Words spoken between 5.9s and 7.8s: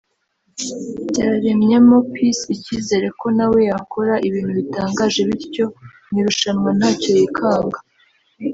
mu irushanwa ntacyo yikanga